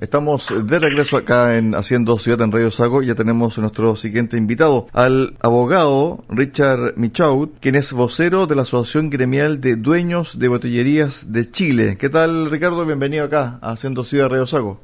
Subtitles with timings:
[0.00, 4.36] Estamos de regreso acá en Haciendo Ciudad en Radio Sago y ya tenemos nuestro siguiente
[4.36, 10.48] invitado, al abogado Richard Michaud, quien es vocero de la Asociación Gremial de Dueños de
[10.48, 11.96] Botellerías de Chile.
[11.98, 12.84] ¿Qué tal, Ricardo?
[12.84, 14.80] Bienvenido acá a Haciendo Ciudad Radio Sago.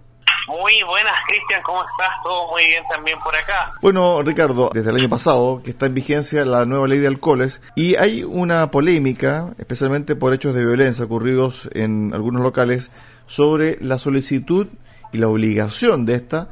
[0.47, 2.11] Muy buenas, Cristian, ¿cómo estás?
[2.25, 3.73] Todo muy bien también por acá.
[3.81, 7.61] Bueno, Ricardo, desde el año pasado que está en vigencia la nueva ley de alcoholes
[7.77, 12.91] y hay una polémica, especialmente por hechos de violencia ocurridos en algunos locales,
[13.27, 14.67] sobre la solicitud
[15.13, 16.49] y la obligación de esta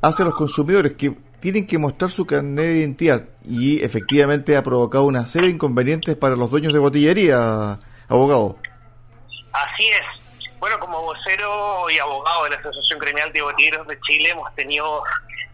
[0.00, 5.04] hacia los consumidores que tienen que mostrar su carnet de identidad y efectivamente ha provocado
[5.04, 8.58] una serie de inconvenientes para los dueños de botillería, abogado.
[9.52, 10.19] Así es.
[10.60, 15.02] Bueno, como vocero y abogado de la Asociación Gremial de Botilleros de Chile hemos tenido,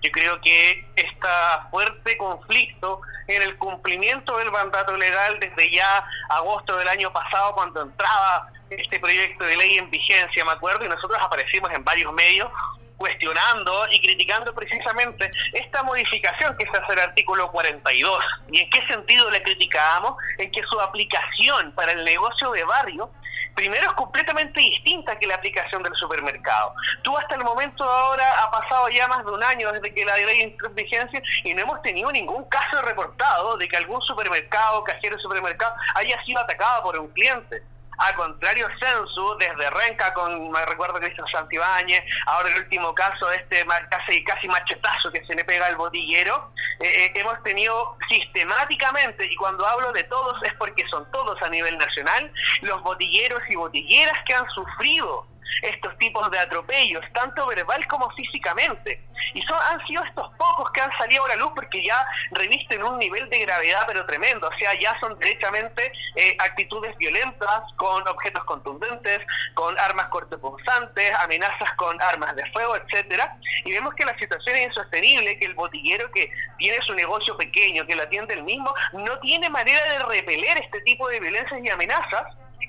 [0.02, 1.28] yo creo que este
[1.70, 7.82] fuerte conflicto en el cumplimiento del mandato legal desde ya agosto del año pasado cuando
[7.82, 12.50] entraba este proyecto de ley en vigencia, me acuerdo, y nosotros aparecimos en varios medios
[12.96, 18.24] cuestionando y criticando precisamente esta modificación que se hace el artículo 42.
[18.50, 20.16] ¿Y en qué sentido le criticábamos?
[20.38, 23.08] En que su aplicación para el negocio de barrio
[23.56, 26.74] primero es completamente distinta que la aplicación del supermercado.
[27.02, 30.16] Tú hasta el momento ahora ha pasado ya más de un año desde que la
[30.16, 34.84] ley entró en vigencia y no hemos tenido ningún caso reportado de que algún supermercado,
[34.84, 37.62] cajero de supermercado, haya sido atacado por un cliente.
[37.98, 43.64] A contrario, Censu, desde Renca con, me recuerdo, Cristian Santibáñez, ahora el último caso este
[43.88, 49.36] casi, casi machetazo que se le pega al botillero, eh, eh, hemos tenido sistemáticamente, y
[49.36, 52.30] cuando hablo de todos es porque son todos a nivel nacional,
[52.62, 55.26] los botilleros y botilleras que han sufrido
[55.62, 59.02] estos tipos de atropellos, tanto verbal como físicamente.
[59.34, 62.82] Y son, han sido estos pocos que han salido a la luz porque ya revisten
[62.82, 68.06] un nivel de gravedad pero tremendo, o sea, ya son derechamente eh, actitudes violentas con
[68.08, 69.20] objetos contundentes,
[69.54, 73.36] con armas cortopunzantes, amenazas con armas de fuego, etcétera.
[73.64, 77.86] Y vemos que la situación es insostenible, que el botillero que tiene su negocio pequeño,
[77.86, 81.70] que lo atiende el mismo, no tiene manera de repeler este tipo de violencias y
[81.70, 82.24] amenazas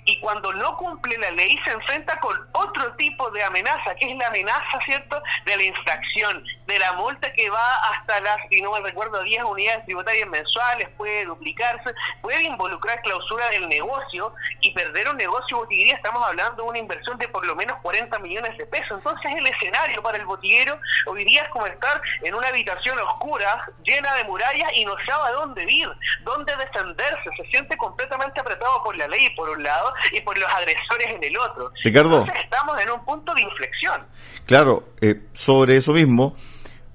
[0.07, 4.17] y cuando no cumple la ley se enfrenta con otro tipo de amenaza, que es
[4.17, 8.71] la amenaza, ¿cierto?, de la infracción, de la multa que va hasta las, si no
[8.71, 15.09] me recuerdo, 10 unidades tributarias mensuales, puede duplicarse, puede involucrar clausura del negocio y perder
[15.09, 18.65] un negocio botillería, estamos hablando de una inversión de por lo menos 40 millones de
[18.65, 18.97] pesos.
[18.97, 23.67] Entonces el escenario para el botillero hoy día es como estar en una habitación oscura,
[23.83, 25.89] llena de murallas y no sabe dónde vivir,
[26.21, 30.49] dónde defenderse, se siente completamente apretado por la ley por un lado y por los
[30.49, 31.71] agresores en el otro.
[31.83, 32.19] Ricardo.
[32.19, 34.01] Entonces estamos en un punto de inflexión.
[34.45, 36.35] Claro, eh, sobre eso mismo,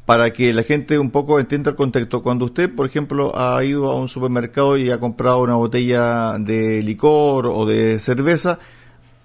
[0.06, 3.90] para que la gente un poco entienda el contexto, cuando usted, por ejemplo, ha ido
[3.90, 8.58] a un supermercado y ha comprado una botella de licor o de cerveza,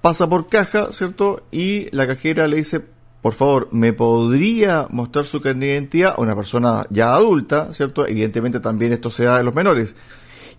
[0.02, 1.44] pasa por caja, ¿cierto?
[1.52, 2.82] Y la cajera le dice,
[3.22, 8.08] por favor, ¿me podría mostrar su carnet de identidad a una persona ya adulta, ¿cierto?
[8.08, 9.96] Evidentemente también esto se da en los menores.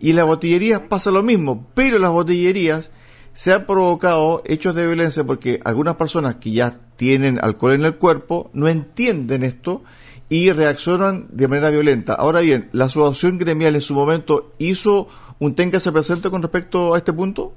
[0.01, 2.91] Y las botillerías pasa lo mismo, pero las botillerías
[3.33, 7.97] se han provocado hechos de violencia porque algunas personas que ya tienen alcohol en el
[7.97, 9.83] cuerpo no entienden esto
[10.29, 12.15] y reaccionan de manera violenta.
[12.15, 15.09] Ahora bien, ¿la asociación gremial en su momento hizo
[15.39, 17.55] un se presente con respecto a este punto?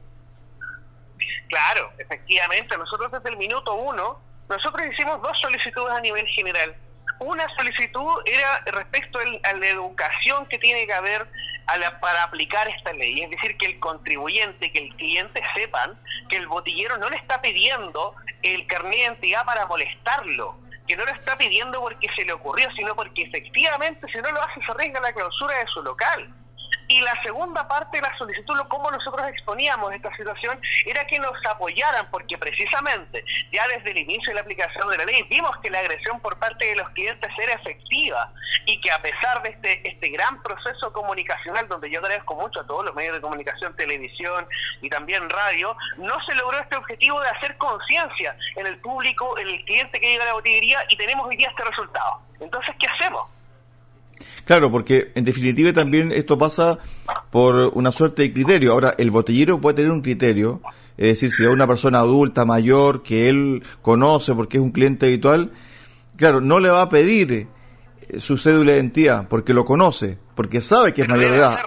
[1.50, 2.78] Claro, efectivamente.
[2.78, 4.20] Nosotros desde el minuto uno,
[4.50, 6.76] nosotros hicimos dos solicitudes a nivel general.
[7.20, 11.28] Una solicitud era respecto a la educación que tiene que haber
[12.00, 13.22] para aplicar esta ley.
[13.22, 15.98] Es decir, que el contribuyente, que el cliente sepan
[16.30, 21.06] que el botillero no le está pidiendo el carnet de identidad para molestarlo, que no
[21.06, 24.72] lo está pidiendo porque se le ocurrió, sino porque efectivamente si no lo hace se
[24.72, 26.34] arriesga la clausura de su local.
[26.92, 31.34] Y la segunda parte de la solicitud, como nosotros exponíamos esta situación, era que nos
[31.46, 35.70] apoyaran, porque precisamente ya desde el inicio de la aplicación de la ley vimos que
[35.70, 38.34] la agresión por parte de los clientes era efectiva
[38.66, 42.68] y que a pesar de este, este gran proceso comunicacional, donde yo agradezco mucho a
[42.68, 44.46] todos los medios de comunicación, televisión
[44.82, 49.48] y también radio, no se logró este objetivo de hacer conciencia en el público, en
[49.48, 52.20] el cliente que llega a la botillería y tenemos hoy día este resultado.
[52.42, 53.30] Entonces, ¿qué hacemos?
[54.46, 56.80] Claro, porque en definitiva también esto pasa
[57.32, 58.74] por una suerte de criterio.
[58.74, 60.62] Ahora, el botellero puede tener un criterio,
[60.98, 65.06] es decir, si es una persona adulta, mayor, que él conoce porque es un cliente
[65.06, 65.52] habitual,
[66.18, 70.62] claro, no le va a pedir eh, su cédula de identidad porque lo conoce, porque
[70.62, 71.60] sabe que es mayor de edad.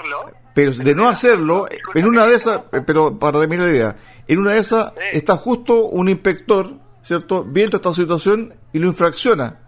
[0.54, 3.96] Pero de no hacerlo, en una de esas, eh, pero para terminar la idea,
[4.28, 9.58] en una de esas está justo un inspector, ¿cierto?, viendo esta situación y lo infracciona.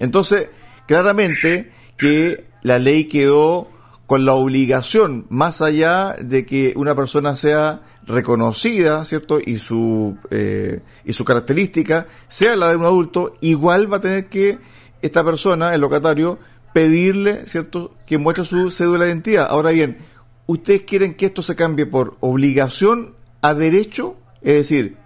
[0.00, 0.48] Entonces,
[0.92, 3.70] claramente que la ley quedó
[4.06, 9.38] con la obligación, más allá de que una persona sea reconocida, ¿cierto?
[9.42, 14.28] Y su, eh, y su característica sea la de un adulto, igual va a tener
[14.28, 14.58] que
[15.00, 16.38] esta persona, el locatario,
[16.74, 19.46] pedirle, ¿cierto?, que muestre su cédula de identidad.
[19.48, 19.96] Ahora bien,
[20.44, 24.18] ¿ustedes quieren que esto se cambie por obligación a derecho?
[24.42, 24.98] Es decir,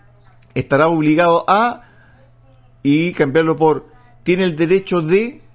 [0.54, 1.82] estará obligado a
[2.82, 3.86] y cambiarlo por
[4.24, 5.45] tiene el derecho de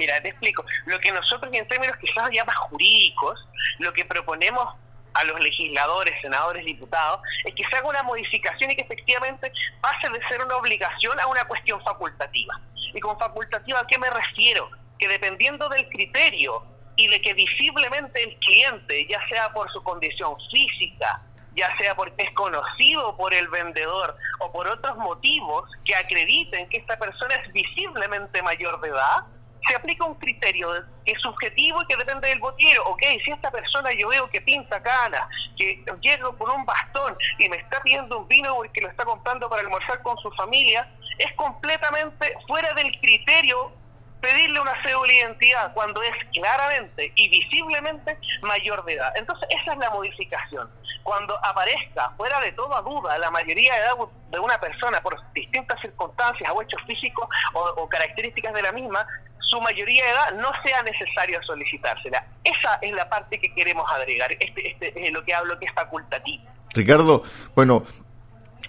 [0.00, 0.64] Mira, te explico.
[0.86, 3.38] Lo que nosotros, en términos quizás ya más jurídicos,
[3.80, 4.74] lo que proponemos
[5.12, 9.52] a los legisladores, senadores, diputados, es que se haga una modificación y que efectivamente
[9.82, 12.58] pase de ser una obligación a una cuestión facultativa.
[12.94, 14.70] ¿Y con facultativa a qué me refiero?
[14.98, 16.64] Que dependiendo del criterio
[16.96, 21.20] y de que visiblemente el cliente, ya sea por su condición física,
[21.54, 26.78] ya sea porque es conocido por el vendedor o por otros motivos que acrediten que
[26.78, 29.26] esta persona es visiblemente mayor de edad,
[29.70, 30.68] se aplica un criterio
[31.04, 32.82] que es subjetivo y que depende del botillero.
[32.86, 37.48] Ok, si esta persona yo veo que pinta cana, que llega con un bastón y
[37.48, 41.32] me está pidiendo un vino porque lo está comprando para almorzar con su familia, es
[41.34, 43.72] completamente fuera del criterio
[44.20, 49.12] pedirle una cédula de identidad cuando es claramente y visiblemente mayor de edad.
[49.16, 50.68] Entonces, esa es la modificación.
[51.04, 53.94] Cuando aparezca fuera de toda duda la mayoría de edad
[54.30, 59.06] de una persona por distintas circunstancias o hechos físicos o características de la misma,
[59.50, 62.24] su mayoría de edad no sea necesario solicitársela.
[62.44, 65.74] Esa es la parte que queremos agregar, este, este es lo que hablo que es
[65.74, 66.44] facultativo.
[66.72, 67.24] Ricardo,
[67.56, 67.82] bueno,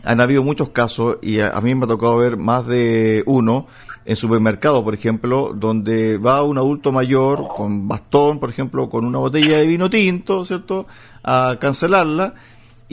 [0.04, 3.68] han habido muchos casos y a, mí me ha tocado ver más de uno
[4.06, 9.20] en supermercado, por ejemplo, donde va un adulto mayor con bastón, por ejemplo, con una
[9.20, 10.88] botella de vino tinto, ¿cierto?,
[11.24, 12.34] a cancelarla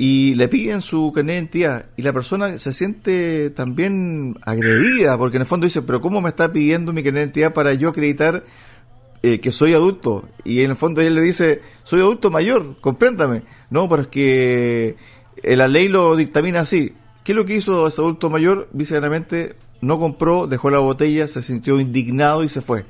[0.01, 5.39] y le piden su carnet de identidad y la persona se siente también agredida porque
[5.39, 7.89] en el fondo dice, pero ¿cómo me está pidiendo mi carnet de identidad para yo
[7.89, 8.45] acreditar
[9.25, 10.29] eh, que soy adulto?
[10.45, 13.43] Y en el fondo él le dice, soy adulto mayor, compréndame.
[13.71, 14.95] No, pero es que
[15.43, 16.93] eh, la ley lo dictamina así.
[17.25, 18.69] ¿Qué es lo que hizo ese adulto mayor?
[18.73, 22.85] Visiblemente no compró, dejó la botella, se sintió indignado y se fue.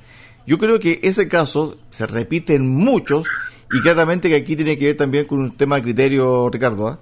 [0.46, 3.26] Yo creo que ese caso se repite en muchos
[3.70, 6.88] y claramente que aquí tiene que ver también con un tema de criterio, Ricardo.
[6.88, 6.98] ¿ah?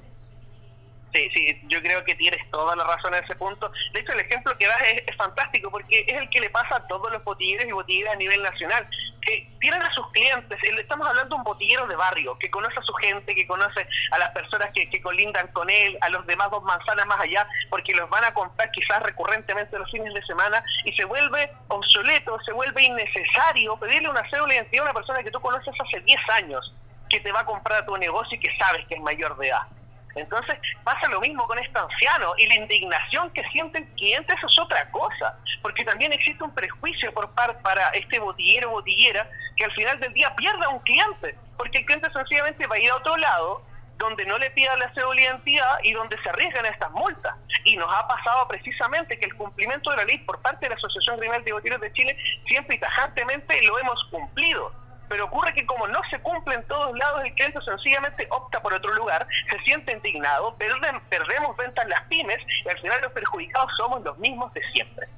[1.16, 3.70] Sí, sí, yo creo que tienes toda la razón en ese punto.
[3.94, 6.86] De hecho, el ejemplo que das es, fantástico porque es el que le pasa a
[6.88, 8.86] todos los botilleros y botilleras a nivel nacional,
[9.26, 12.82] que tienen a sus clientes, estamos hablando de un botillero de barrio, que conoce a
[12.82, 16.50] su gente, que conoce a las personas que, que colindan con él, a los demás
[16.50, 20.64] dos manzanas más allá, porque los van a comprar quizás recurrentemente los fines de semana
[20.84, 25.22] y se vuelve obsoleto, se vuelve innecesario pedirle una cédula de identidad a una persona
[25.22, 26.74] que tú conoces hace 10 años,
[27.08, 29.48] que te va a comprar a tu negocio y que sabes que es mayor de
[29.48, 29.66] edad.
[30.16, 34.46] Entonces pasa lo mismo con este anciano y la indignación que siente el cliente, eso
[34.46, 39.28] es otra cosa, porque también existe un prejuicio por par para este botillero o botillera
[39.56, 42.90] que al final del día pierda un cliente, porque el cliente sencillamente va a ir
[42.90, 43.62] a otro lado
[43.98, 47.34] donde no le pida la cédula de identidad y donde se arriesgan estas multas.
[47.64, 50.76] Y nos ha pasado precisamente que el cumplimiento de la ley por parte de la
[50.76, 52.16] Asociación Criminal de Botilleros de Chile
[52.46, 54.72] siempre y tajantemente lo hemos cumplido
[55.08, 58.74] pero ocurre que como no se cumple en todos lados, el cliente sencillamente opta por
[58.74, 63.70] otro lugar, se siente indignado, perdemos ventas en las pymes y al final los perjudicados
[63.76, 65.08] somos los mismos de siempre.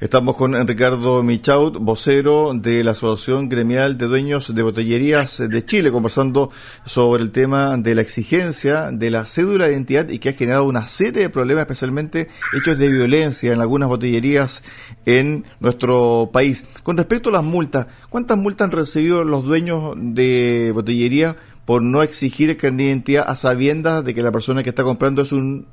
[0.00, 5.92] Estamos con Ricardo Michaud, vocero de la Asociación Gremial de Dueños de Botellerías de Chile,
[5.92, 6.50] conversando
[6.86, 10.64] sobre el tema de la exigencia de la cédula de identidad y que ha generado
[10.64, 14.62] una serie de problemas, especialmente hechos de violencia en algunas botellerías
[15.04, 16.64] en nuestro país.
[16.82, 22.02] Con respecto a las multas, ¿cuántas multas han recibido los dueños de botellería por no
[22.02, 25.66] exigir carnet de identidad a sabiendas de que la persona que está comprando es una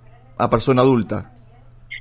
[0.49, 1.31] persona adulta?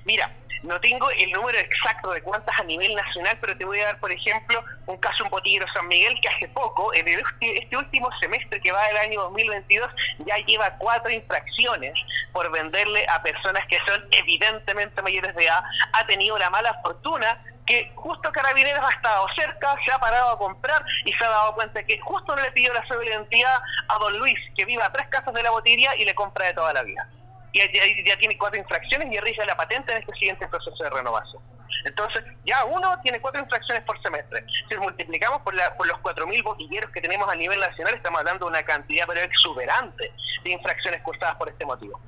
[0.05, 0.36] Mira,
[0.67, 4.01] no tengo el número exacto de cuántas a nivel nacional, pero te voy a dar,
[4.01, 7.07] por ejemplo, un caso en Potiguero San Miguel que hace poco, en
[7.41, 9.91] este último semestre que va del año 2022,
[10.27, 11.95] ya lleva cuatro infracciones
[12.33, 15.63] por venderle a personas que son evidentemente mayores de edad.
[15.93, 20.39] Ha tenido la mala fortuna que justo Carabineros ha estado cerca, se ha parado a
[20.39, 24.19] comprar y se ha dado cuenta que justo no le pidió la identidad a don
[24.19, 26.83] Luis, que vive a tres casas de la botillería y le compra de toda la
[26.83, 27.09] vida
[27.57, 31.43] y ya, tiene cuatro infracciones y rige la patente en este siguiente proceso de renovación.
[31.85, 34.45] Entonces, ya uno tiene cuatro infracciones por semestre.
[34.69, 38.47] Si multiplicamos por, la, por los 4.000 botilleros que tenemos a nivel nacional, estamos hablando
[38.47, 40.13] de una cantidad exuberante
[40.45, 42.01] de infracciones cursadas por este motivo.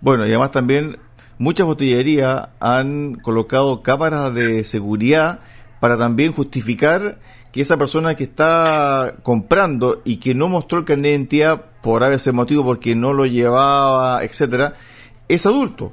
[0.00, 0.98] Bueno, y además también
[1.38, 5.40] muchas botillerías han colocado cámaras de seguridad
[5.80, 7.18] para también justificar
[7.54, 12.02] que esa persona que está comprando y que no mostró el carnet de identidad por
[12.02, 14.74] ese motivo, porque no lo llevaba, etcétera,
[15.28, 15.92] es adulto.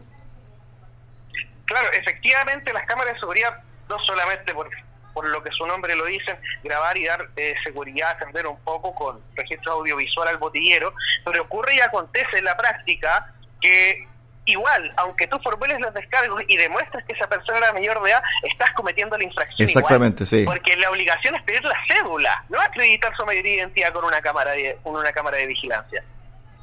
[1.66, 4.68] Claro, efectivamente las cámaras de seguridad, no solamente por
[5.14, 8.96] por lo que su nombre lo dice, grabar y dar eh, seguridad, atender un poco
[8.96, 10.94] con registro audiovisual al botillero,
[11.26, 14.08] pero ocurre y acontece en la práctica que
[14.46, 18.22] igual, aunque tú formules los descargos y demuestres que esa persona era mayor de edad,
[18.44, 19.68] estás cometiendo la infracción.
[19.68, 20.44] Exactamente, sí.
[20.46, 24.22] Porque la obligación es pedir la cédula, no acreditar su mayoría de identidad con una
[24.22, 26.04] cámara de, con una cámara de vigilancia.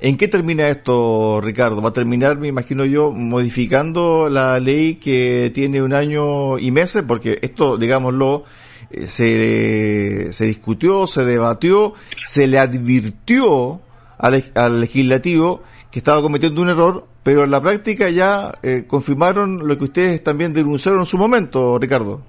[0.00, 1.82] ¿En qué termina esto, Ricardo?
[1.82, 7.02] ¿Va a terminar, me imagino yo, modificando la ley que tiene un año y meses?
[7.06, 8.44] Porque esto, digámoslo,
[8.90, 11.94] eh, se, se discutió, se debatió,
[12.24, 13.80] se le advirtió
[14.18, 19.68] al, al legislativo que estaba cometiendo un error, pero en la práctica ya eh, confirmaron
[19.68, 22.22] lo que ustedes también denunciaron en su momento, Ricardo.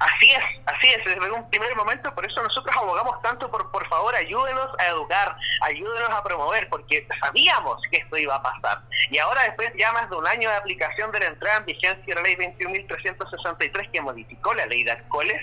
[0.00, 3.88] Así es, así es, desde un primer momento, por eso nosotros abogamos tanto por, por
[3.88, 8.80] favor, ayúdenos a educar, ayúdenos a promover, porque sabíamos que esto iba a pasar.
[9.08, 12.04] Y ahora, después ya más de un año de aplicación de la entrada en vigencia
[12.04, 15.40] de la ley 21.363 que modificó la ley de alcoholes,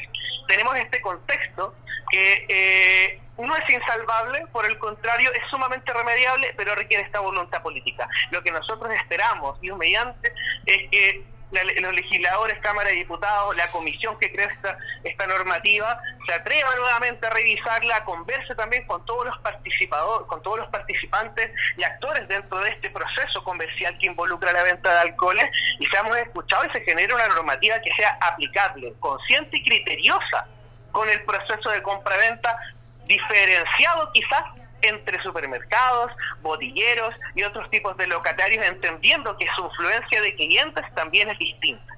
[0.50, 1.76] tenemos este contexto
[2.12, 7.62] que eh, no es insalvable, por el contrario, es sumamente remediable, pero requiere esta voluntad
[7.62, 8.08] política.
[8.32, 10.34] Lo que nosotros esperamos, Dios mediante,
[10.66, 16.34] es que los legisladores, Cámara de Diputados, la comisión que crea esta, esta normativa, se
[16.34, 21.52] atreva nuevamente a revisarla, a converse también con todos los participadores, con todos los participantes
[21.76, 26.16] y actores dentro de este proceso comercial que involucra la venta de alcoholes y seamos
[26.18, 30.48] escuchados y se genere una normativa que sea aplicable, consciente y criteriosa
[30.92, 32.58] con el proceso de compra-venta,
[33.10, 34.44] diferenciado quizás
[34.82, 36.12] entre supermercados,
[36.42, 41.98] botilleros y otros tipos de locatarios, entendiendo que su influencia de clientes también es distinta.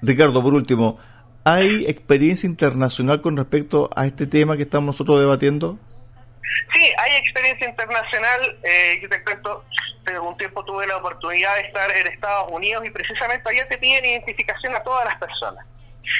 [0.00, 1.00] Ricardo, por último,
[1.44, 5.78] ¿hay experiencia internacional con respecto a este tema que estamos nosotros debatiendo?
[6.72, 8.58] Sí, hay experiencia internacional.
[8.62, 9.64] Eh, yo te cuento,
[10.22, 14.04] un tiempo tuve la oportunidad de estar en Estados Unidos y precisamente allá te piden
[14.04, 15.66] identificación a todas las personas.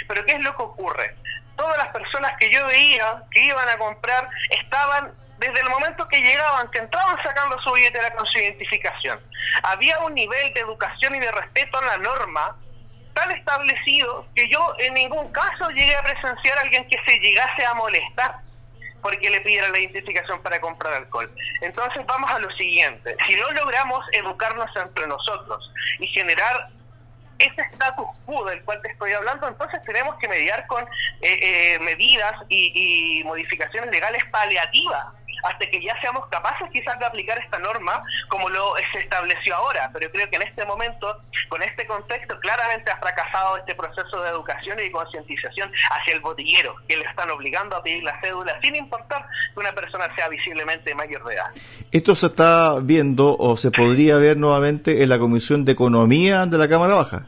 [0.08, 1.14] Pero ¿qué es lo que ocurre?
[1.56, 6.20] Todas las personas que yo veía que iban a comprar estaban desde el momento que
[6.20, 9.20] llegaban, que entraban sacando su billetera con su identificación.
[9.62, 12.56] Había un nivel de educación y de respeto a la norma
[13.14, 17.64] tan establecido que yo en ningún caso llegué a presenciar a alguien que se llegase
[17.64, 18.36] a molestar
[19.02, 21.30] porque le pidiera la identificación para comprar alcohol.
[21.60, 26.70] Entonces vamos a lo siguiente, si no logramos educarnos entre nosotros y generar
[27.38, 31.78] ese status quo del cual te estoy hablando, entonces tenemos que mediar con eh, eh,
[31.80, 35.06] medidas y, y modificaciones legales paliativas
[35.44, 39.90] hasta que ya seamos capaces quizás de aplicar esta norma como lo se estableció ahora.
[39.92, 44.30] Pero creo que en este momento, con este contexto, claramente ha fracasado este proceso de
[44.30, 48.74] educación y concientización hacia el botillero, que le están obligando a pedir la cédula sin
[48.76, 51.50] importar que una persona sea visiblemente mayor de edad.
[51.92, 56.58] ¿Esto se está viendo o se podría ver nuevamente en la Comisión de Economía de
[56.58, 57.26] la Cámara Baja?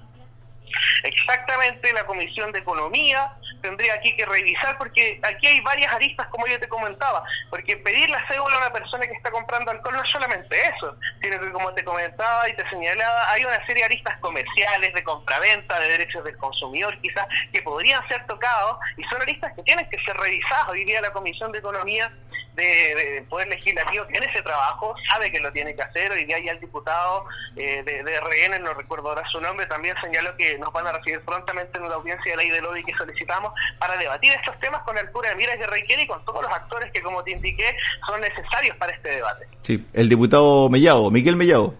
[1.04, 6.46] Exactamente, la Comisión de Economía tendría aquí que revisar porque aquí hay varias aristas como
[6.46, 10.02] yo te comentaba, porque pedir la cédula a una persona que está comprando alcohol no
[10.02, 13.86] es solamente eso, sino que como te comentaba y te señalaba, hay una serie de
[13.86, 19.22] aristas comerciales, de compraventa, de derechos del consumidor quizás, que podrían ser tocados y son
[19.22, 20.68] aristas que tienen que ser revisadas.
[20.68, 22.12] Hoy día la Comisión de Economía
[22.56, 26.10] de, Poder Legislativo tiene ese trabajo, sabe que lo tiene que hacer.
[26.10, 27.24] Hoy día ya el diputado
[27.56, 30.92] eh, de, de, RN, no recuerdo ahora su nombre, también señaló que nos van a
[30.92, 34.82] recibir prontamente en la audiencia de ley de lobby que solicitamos para debatir estos temas
[34.82, 37.32] con la altura de miras que requiere y con todos los actores que, como te
[37.32, 39.46] indiqué, son necesarios para este debate.
[39.62, 41.74] Sí, el diputado Mellado, Miguel Mellado.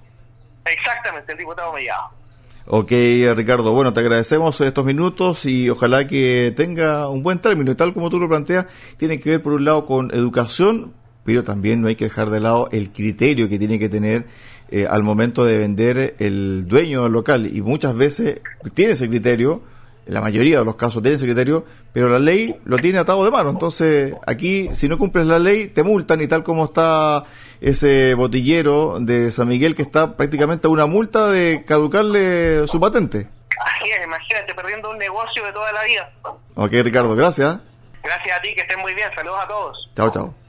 [0.65, 2.11] Exactamente, el diputado Mellado.
[2.69, 2.91] Ok,
[3.37, 7.71] Ricardo, bueno, te agradecemos estos minutos y ojalá que tenga un buen término.
[7.71, 10.93] Y tal como tú lo planteas, tiene que ver por un lado con educación,
[11.25, 14.27] pero también no hay que dejar de lado el criterio que tiene que tener
[14.69, 17.47] eh, al momento de vender el dueño local.
[17.47, 18.41] Y muchas veces
[18.75, 19.63] tiene ese criterio,
[20.07, 23.25] en la mayoría de los casos tiene ese criterio, pero la ley lo tiene atado
[23.25, 23.51] de mano.
[23.51, 27.25] Entonces, aquí, si no cumples la ley, te multan y tal como está
[27.61, 33.29] ese botillero de San Miguel que está prácticamente a una multa de caducarle su patente.
[33.65, 36.13] Así es, imagínate, perdiendo un negocio de toda la vida.
[36.55, 37.59] Ok, Ricardo, gracias.
[38.03, 39.09] Gracias a ti, que estén muy bien.
[39.15, 39.91] Saludos a todos.
[39.97, 40.46] Chao, chao.